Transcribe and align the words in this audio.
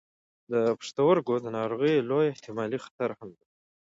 د 0.51 0.53
پښتورګو 0.79 1.35
د 1.41 1.45
ناروغیو 1.57 2.07
لوی 2.09 2.27
احتمالي 2.33 2.79
خطر 2.85 3.09
هم 3.19 3.29
دی. 3.37 3.47